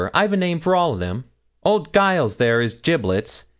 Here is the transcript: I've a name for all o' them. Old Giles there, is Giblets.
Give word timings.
I've 0.15 0.33
a 0.33 0.37
name 0.37 0.59
for 0.59 0.75
all 0.75 0.93
o' 0.93 0.95
them. 0.97 1.25
Old 1.63 1.93
Giles 1.93 2.37
there, 2.37 2.59
is 2.59 2.73
Giblets. 2.73 3.43